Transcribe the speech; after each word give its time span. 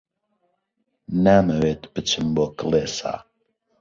نامەوێت 1.23 1.81
بچم 1.93 2.25
بۆ 2.35 2.45
کڵێسا. 2.59 3.13